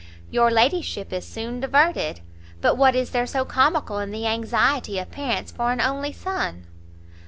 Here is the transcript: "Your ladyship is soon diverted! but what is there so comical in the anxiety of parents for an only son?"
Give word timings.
"Your 0.31 0.49
ladyship 0.49 1.13
is 1.13 1.27
soon 1.27 1.59
diverted! 1.59 2.21
but 2.59 2.73
what 2.75 2.95
is 2.95 3.11
there 3.11 3.27
so 3.27 3.45
comical 3.45 3.99
in 3.99 4.09
the 4.09 4.25
anxiety 4.25 4.97
of 4.97 5.11
parents 5.11 5.51
for 5.51 5.71
an 5.71 5.79
only 5.79 6.11
son?" 6.11 6.65